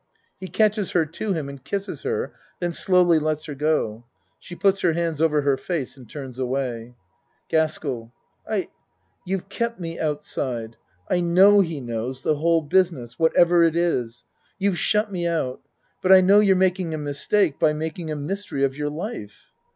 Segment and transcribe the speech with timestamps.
[0.39, 4.05] (He catches her to him and kisses her, then slowly lets her go.
[4.39, 6.95] She puts her hands over her face and turns away.)
[7.49, 8.11] GASKELL
[8.49, 8.69] I
[9.27, 10.75] you've kept me outside.
[11.07, 14.25] I know he knows the whole business what ever it is.
[14.57, 15.61] You've shut me out.
[16.01, 19.51] But I know you're making a mistake by making a mystery of your life.